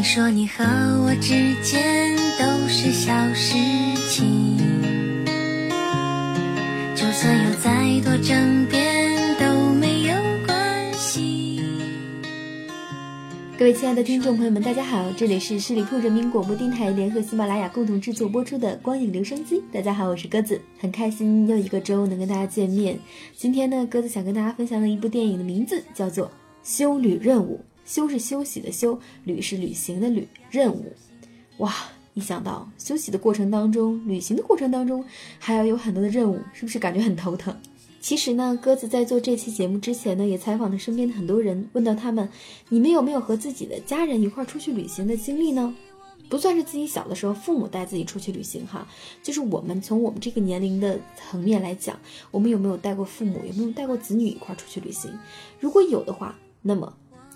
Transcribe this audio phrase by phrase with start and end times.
[0.00, 0.64] 你说你和
[1.04, 3.54] 我之间都是小事
[4.08, 4.56] 情，
[6.96, 10.14] 就算有再多争辩都没有
[10.46, 11.60] 关系。
[13.58, 19.56] 各位亲爱的听众朋友们，大家好，这里是十里铺人民广播电台联合喜马拉雅共同制作播出的《光影留声机》。
[19.70, 22.98] 大家好，我是鸽子，很开心又一个周能跟大家见面。
[23.36, 26.26] 今天呢，鸽子想跟大家分享的一部电影的名字叫做
[26.64, 27.62] 《修女任务》。
[27.84, 30.92] 休是休息的休，旅是旅行的旅，任务。
[31.58, 31.74] 哇，
[32.14, 35.04] 一想到休息的过程当中，旅行的过程当中，
[35.38, 37.54] 还要有很多的任务，是不是感觉很头疼？
[38.00, 42.26] 其实呢，鸽子在做这期节目之前呢，也采访了身边的很多人，问到他们，
[42.70, 45.74] 你们有没有和自己的家人一块出去旅行的经历呢？
[46.30, 48.86] 不算是自己小的时候父母带自己出去旅行哈，
[49.22, 51.98] 就是我们从我们这个年龄的层面来讲，
[52.30, 55.12] 我们有没有带过父母，有没有带过子女一块出去旅行？
[55.58, 56.90] 如果有的话，那么。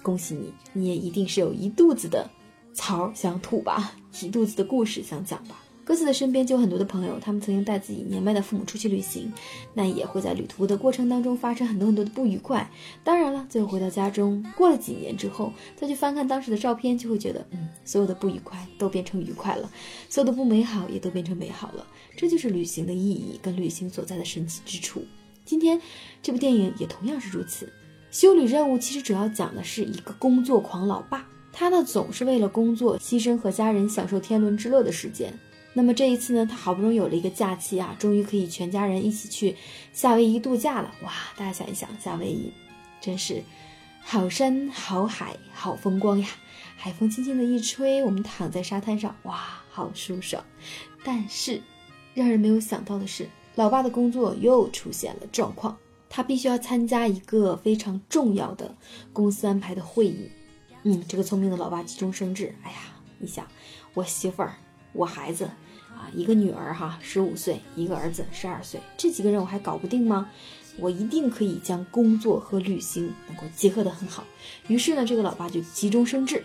[0.04, 2.30] 恭喜你，你也一定是有一肚子的
[2.74, 5.58] 槽想吐吧， 一肚子的故事想讲吧。
[5.86, 9.30] 鸽子的身边就有很多的朋友，他们曾经带自己年迈的父母出去旅行，
[9.74, 12.70] 那也会在旅途的过程当中发生很多很多的不愉快。
[13.02, 19.70] 当然了，最后回到家中，过了几年之后，再去翻看当时的照片，就会觉得，嗯，所有的不愉快都变成愉快了，
[20.08, 21.86] 所有的不美好也都变成美好了。
[22.16, 25.04] 这就是旅行的意义跟旅行所在的神奇之处。
[25.44, 25.78] 今天
[26.22, 27.70] 这部电影也同样是如此。
[28.14, 35.36] 修旅任务其实主要讲的是一个工作狂老爸，他呢总是为了工作牺牲和家人享受天伦之乐的时间。
[35.72, 39.56] 那么这一次呢，他好不容易有了一个假期啊，终于可以全家人一起去
[39.92, 40.94] 夏威夷度假了。
[41.02, 42.52] 哇，大家想一想，夏威夷
[43.00, 43.42] 真是
[44.00, 46.28] 好山好海好风光呀！
[46.76, 50.40] 海风轻轻的一吹，我们躺在沙滩上，哇，好舒爽。
[51.02, 51.60] 但是
[52.14, 55.76] 让人没有想到的是，老爸的工作又出现了状况。
[56.16, 58.72] 他必须要参加一个非常重要的
[59.12, 60.30] 公司安排的会议。
[60.84, 62.54] 嗯，这个聪明的老爸急中生智。
[62.62, 62.76] 哎呀，
[63.18, 63.44] 你想，
[63.94, 64.54] 我媳妇儿，
[64.92, 65.46] 我孩子，
[65.90, 70.30] 啊，一个女儿哈，十五岁，一个儿子十二岁，这几个人我还搞不定吗？
[70.78, 74.22] 我一定可以将工作和旅行能够结合得很好。
[74.68, 76.44] 于是呢，这个老爸就急中生智，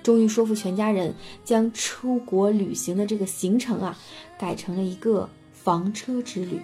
[0.00, 1.12] 终于说服全家人
[1.44, 3.98] 将出国旅行的这个行程啊，
[4.38, 6.62] 改成了一个房车之旅。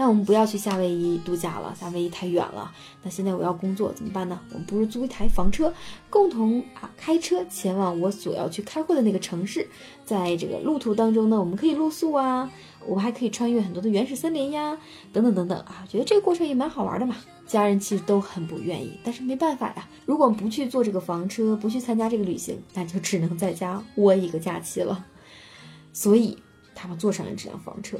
[0.00, 2.72] 那我们不要去夏威夷度假了，夏威夷太远了。
[3.02, 4.40] 那现在我要工作怎么办呢？
[4.48, 5.70] 我们不如租一台房车，
[6.08, 9.68] 共同啊开车前往我所要去开会的那个城市。
[10.06, 12.50] 在这个路途当中呢，我们可以露宿啊，
[12.86, 14.78] 我们还可以穿越很多的原始森林呀，
[15.12, 15.84] 等等等等啊。
[15.86, 17.16] 觉得这个过程也蛮好玩的嘛。
[17.46, 19.86] 家人其实都很不愿意，但是没办法呀。
[20.06, 25.04] 如果不去坐这个房车，不去参加这个旅行，那就只能在家窝一个假期了。
[25.92, 26.38] 所以
[26.74, 27.98] 他们坐上了这辆房车。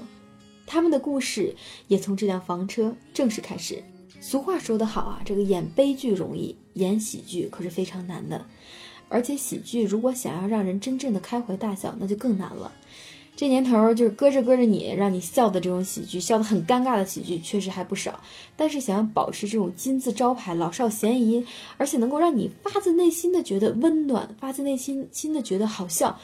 [0.73, 1.53] 他们的故事
[1.89, 3.83] 也从这辆房车正式开始。
[4.21, 8.47] 俗话说得好啊，这个演悲剧容易，演喜剧可是非常难的。
[9.09, 12.71] 而且喜剧如果想要让人真正的开怀大笑，那就更难了。
[13.35, 18.21] 这年头就是搁着搁着你，让你笑的这种喜剧，笑得很尴尬的喜剧确实还不少。
[18.55, 21.45] 但是想要保持这种金字招牌，老少咸宜，
[21.79, 26.21] 而且能够让你发自内心的觉得温暖，发自内心心的觉得好笑。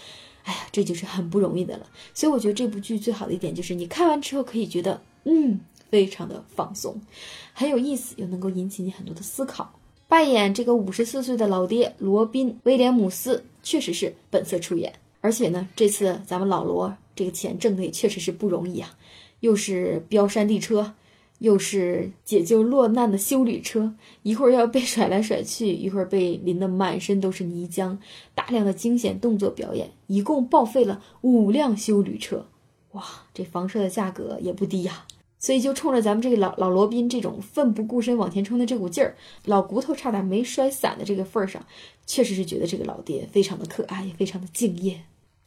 [0.47, 1.87] 哎呀，这就是很不容易的了。
[2.15, 5.59] 所以我觉得这部剧最好的一点就是，你看完之后可以觉得，嗯，
[5.91, 7.01] 非常的放松，
[7.53, 9.73] 很有意思，又能够引起你很多的思考。
[10.07, 14.93] 扮演这个五十四岁的老爹罗宾·威廉姆斯，确实是本色出演。
[15.21, 18.97] 而且呢，这次咱们老罗这个钱挣的也确实是不容易啊，
[19.41, 20.95] 又是飙山地车。
[21.39, 27.99] 又是解救落难的修理车，一会儿要被甩来甩去， 一会儿被淋得满身都是泥浆，
[28.35, 32.47] 大量的惊险动作表演，一共报废了五辆修理车。
[32.93, 33.05] 哇，
[33.35, 35.05] 这房车的价格也不低呀！
[35.39, 39.15] 所以就冲着咱们这个老老罗宾这种奋不顾身往前冲的这股劲儿，
[39.45, 41.65] 老骨头差点没摔散的这个份儿上，
[42.07, 45.03] 确实是觉得这个老爹非常的可爱，也非常的敬业。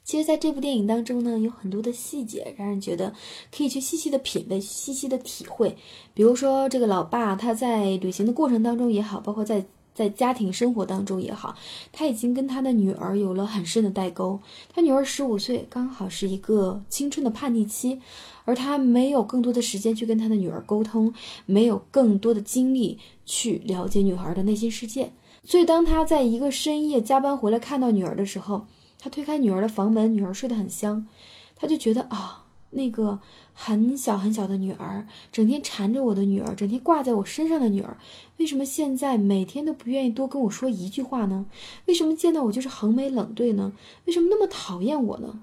[0.09, 3.13] 其实，在这部电影当中呢，有很多的细节，让人觉得
[3.55, 5.77] 可以去细细的品味、细细的体会。
[6.15, 9.63] 比如说，这个老爸他在旅行的过程当中也好，包括在
[9.93, 11.55] 在家庭生活当中也好，
[11.91, 14.39] 他已经跟他的女儿有了很深的代沟。
[14.73, 18.01] 他女儿十五岁，刚好是一个青春的叛逆期，
[18.45, 21.13] 而他没有更多的时间去跟他的女儿沟通，
[21.45, 22.97] 没有更多的精力
[23.27, 25.11] 去了解女孩的内心世界。
[25.43, 28.65] 所以，当他在一个深夜加班回来看到女儿的时候，
[28.99, 31.07] 他推开女儿的房门，女儿睡得很香，
[31.55, 33.19] 他就觉得啊，那个
[33.53, 37.97] 很小很小的女儿，整天缠着我的女儿，整天挂在我身上的女儿，
[38.37, 41.45] 为什么现在每天都不愿意多跟我说一句话呢？
[41.85, 43.71] 为什么见到我就是横眉冷对呢？
[44.05, 45.39] 为什么那么讨厌我呢？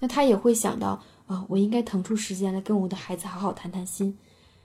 [0.00, 4.18] 那他也会想到啊，我应该腾出时间来跟我的孩子好好谈谈心。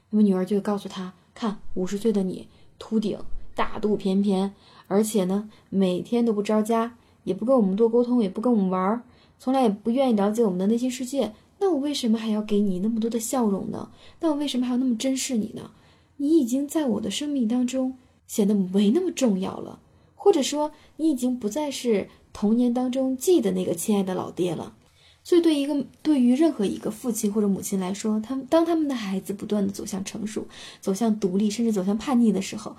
[0.09, 2.47] 那么女儿就会告诉他，看五十岁的你，
[2.79, 3.19] 秃顶，
[3.53, 4.53] 大肚翩翩，
[4.87, 6.95] 而且呢，每天都不着家。
[7.27, 9.03] 也不跟我们多沟通，也不跟我们玩儿，
[9.37, 13.89] 从来也不愿意了解我们的内心世界，那我为什么还要给你那么多的笑容呢？
[14.21, 15.71] 那我为什么还要那么珍视你呢？
[16.15, 19.79] 你已经在我的生命当中显得没那么重要了，
[20.15, 24.73] 或者说你已经不再是童年当中记得那个亲爱的老爹了。
[25.23, 30.47] 所以，对一个对于任何一个父亲或者母亲来说，他们当他们的孩子不断的走向成熟、
[30.79, 32.77] 走向独立，甚至走向叛逆的时候，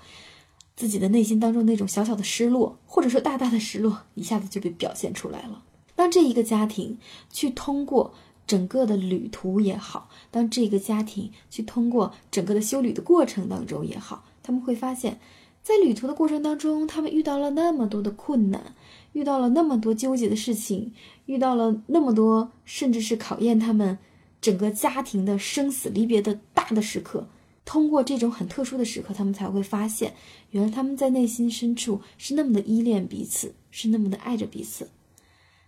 [0.79, 5.61] 自己的内心当中那种小小的失落，或者说大大的失落，一下子就被表现出来了。
[5.93, 6.97] 当这一个家庭
[7.29, 8.13] 去通过
[8.47, 15.19] 整个的旅途也好，当这个家庭去通过整个的修旅的过程当中也好，他们会发现，
[15.61, 18.73] 在旅途的过程当中，他们遇到了那么多的困难。
[19.11, 20.93] 遇到了那么多纠结的事情，
[21.25, 23.97] 遇到了那么多，甚至是考验他们
[24.39, 27.27] 整个家庭的生死离别的大的时刻。
[27.69, 30.15] 通过这种很特殊的时刻，他们才会发现，
[30.49, 34.89] 原来他们在内心深处是那么的依恋彼此，是那么的爱着彼此。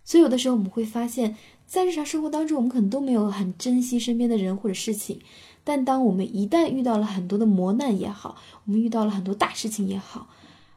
[0.04, 1.38] 所以，有的时候我们会发现，
[1.68, 5.22] 在日常生活当中，我们可能都没有很珍惜身边的人或者事情。
[5.64, 10.28] 但当我们一旦遇到了很多的磨难也好，我们遇到了很多大事情也好，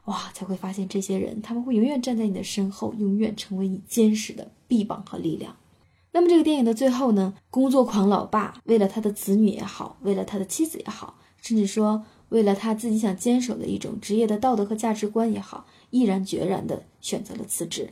[0.03, 5.55] 哇，才会发现这些人，他们会永远站在你的身后，永远成为你坚实的臂膀和力量。
[6.15, 7.33] 那么这个电影的最后呢？
[7.49, 17.89] 工作狂老爸为了他的子女也好，为了他的妻子也好，甚至说为了他自己想坚守的一种职业的道德和价值观也好，毅然决然的选择了辞职。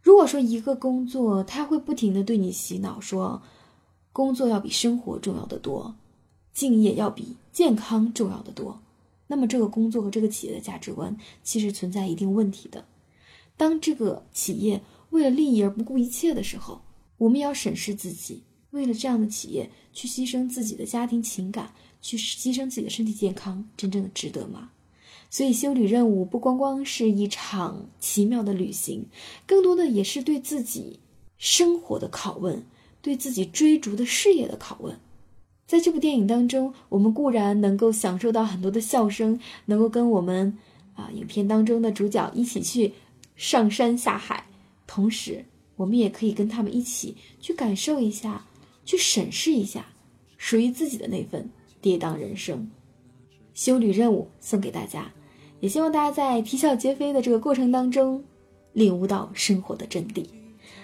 [0.00, 3.42] 如果说一个工作，他会不停的对你洗脑说，
[4.12, 5.96] 工作要比生活重要的多，
[6.52, 8.80] 敬业要比健康重要的多。
[9.26, 12.84] 那么，这个工作和这个企业的价值观其实存在一定问题的。
[13.56, 14.80] 当这个企业
[15.10, 16.80] 为了利益而不顾一切的时候，
[17.18, 24.70] 我们也要审视自己：为了这样的企业去牺牲自己的家庭情感，去牺牲自己的身体健康，真正的值得吗？
[25.30, 29.06] 所以，修旅任务不光光是一场奇妙的旅行，
[29.46, 31.00] 更多的也是对自己
[31.38, 32.64] 生活的拷问，
[33.02, 34.96] 对自己追逐的事业的拷问。
[35.66, 40.56] 在这部电影当中，我们固然能够享受到很多的笑声，能够跟我们
[40.94, 42.92] 啊影片当中的主角一起去
[43.34, 44.46] 上山下海，
[44.86, 45.44] 同时
[45.76, 48.46] 我们也可以跟他们一起去感受一下，
[48.84, 49.86] 去审视一下
[50.36, 51.50] 属于自己的那份
[51.80, 52.70] 跌宕人生。
[53.54, 55.12] 修旅任务送给大家，
[55.60, 58.24] 也希望大家在啼笑皆非的这个过程当中，
[58.72, 60.26] 领悟到生活的真谛。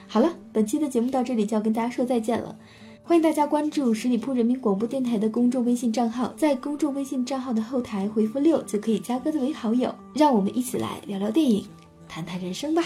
[0.06, 2.58] 好了，本期的节目到这里就要跟大家说再见了。
[3.02, 11.66] 欢迎大家关注十里铺人民广播电台的公众微信账号，在公众微信账号的后台回复六就可以加鸽子为好友，让我们一起来聊聊电影，
[12.08, 12.84] 谈谈人生吧。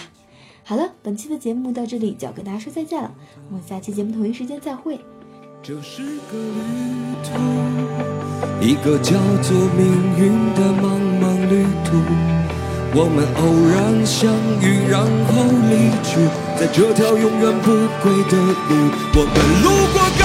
[0.67, 3.13] 好了，本期的节目到这里就要跟大家说再见了，
[3.51, 4.99] 我们下期节目同一时间再会。
[5.63, 6.57] 这是个旅
[7.23, 7.37] 途，
[8.65, 9.13] 一个叫
[9.43, 9.85] 做命
[10.17, 12.01] 运的茫茫旅途。
[12.97, 13.45] 我们偶
[13.77, 14.33] 然相
[14.63, 16.17] 遇，然后离去，
[16.59, 17.69] 在这条永远不
[18.01, 18.89] 归的路。
[19.13, 20.25] 我们路过高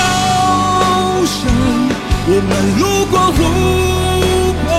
[1.28, 1.52] 山，
[2.32, 3.38] 我们路过湖
[4.64, 4.72] 泊，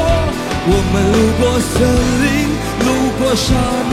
[0.65, 1.85] 我们路过森
[2.25, 2.49] 林，
[2.81, 3.53] 路过沙
[3.91, 3.93] 漠，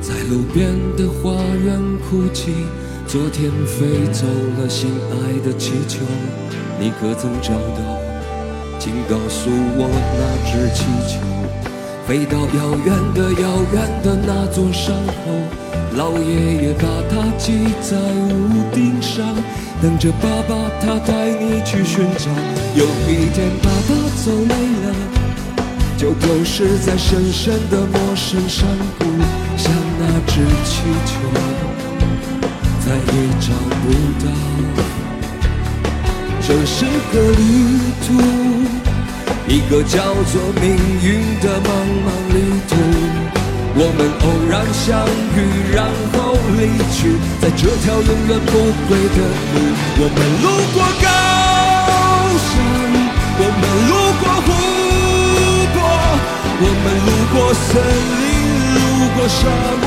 [0.00, 1.30] 在路边的花
[1.62, 2.52] 园哭泣，
[3.06, 4.24] 昨天飞走
[4.58, 6.00] 了心爱的气球，
[6.80, 8.00] 你可曾找到？
[8.78, 11.20] 请告诉我那只气球，
[12.08, 15.36] 飞到遥远的遥远的那座山后，
[15.94, 19.22] 老爷爷把它系在屋顶上，
[19.82, 22.30] 等着爸爸他带你去寻找。
[22.74, 24.54] 有一天爸爸走累
[24.86, 24.94] 了，
[25.98, 28.66] 就丢失在深深的陌生山
[28.98, 29.04] 谷，
[30.32, 30.72] 只气
[31.04, 31.12] 球。
[32.86, 33.84] 再也找不
[34.22, 34.26] 到，
[36.40, 36.76] 这是
[37.12, 37.44] 个旅
[38.06, 38.08] 途，
[39.48, 39.98] 一个叫
[40.32, 40.64] 做命
[41.02, 41.06] 运
[41.40, 41.68] 的茫
[42.04, 42.36] 茫旅
[42.68, 42.72] 途。
[43.72, 44.88] 我们偶然相
[45.36, 45.38] 遇，
[45.74, 45.78] 然
[46.12, 46.16] 后
[46.58, 46.60] 离
[46.94, 46.98] 去，
[47.40, 48.52] 在这条永远不
[48.88, 49.18] 归的
[49.52, 49.54] 路。
[49.98, 51.06] 我们路过高
[52.48, 52.50] 山，
[53.38, 54.48] 我们路过湖
[55.74, 55.78] 泊，
[56.62, 57.70] 我们路过森
[58.18, 58.28] 林，
[58.74, 58.78] 路
[59.14, 59.38] 过沙
[59.82, 59.86] 漠，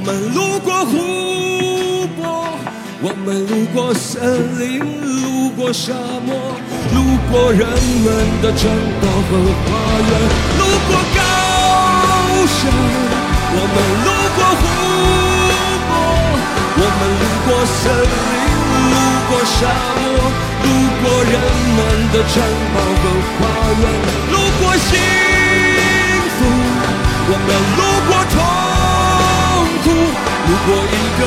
[0.00, 0.94] 我们路过湖
[2.14, 2.22] 泊，
[3.02, 4.22] 我们路过森
[4.60, 5.92] 林，路过沙
[6.24, 6.54] 漠，
[6.94, 8.06] 路过人们
[8.40, 8.70] 的城
[9.02, 9.30] 堡和
[9.66, 10.10] 花园。
[10.54, 11.18] 路过高
[12.46, 12.70] 山，
[13.50, 13.76] 我们
[14.06, 14.62] 路过湖
[15.90, 15.90] 泊，
[16.78, 18.38] 我们路过森林，
[18.94, 18.94] 路
[19.26, 19.66] 过沙
[19.98, 20.06] 漠，
[20.62, 20.66] 路
[21.02, 21.34] 过人
[21.74, 21.78] 们
[22.14, 22.38] 的城
[22.72, 23.42] 堡和花
[23.80, 23.82] 园，
[24.30, 24.94] 路过幸
[26.38, 26.40] 福，
[27.26, 28.38] 我们路过痛，
[30.48, 31.22] 路过一个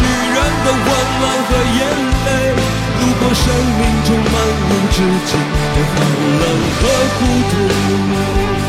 [0.00, 0.88] 女人的温
[1.20, 1.80] 暖和眼
[2.24, 2.28] 泪，
[3.00, 3.44] 路过生
[3.78, 5.30] 命中漫无止境
[5.74, 5.94] 的寒
[6.40, 6.44] 冷
[6.80, 6.82] 和
[7.18, 8.61] 孤独。